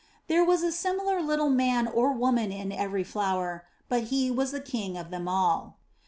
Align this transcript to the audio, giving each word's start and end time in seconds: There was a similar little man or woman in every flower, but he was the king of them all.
There 0.25 0.43
was 0.43 0.63
a 0.63 0.71
similar 0.71 1.21
little 1.21 1.51
man 1.51 1.85
or 1.85 2.11
woman 2.11 2.51
in 2.51 2.71
every 2.71 3.03
flower, 3.03 3.67
but 3.87 4.05
he 4.05 4.31
was 4.31 4.49
the 4.49 4.59
king 4.59 4.97
of 4.97 5.11
them 5.11 5.27
all. 5.27 5.77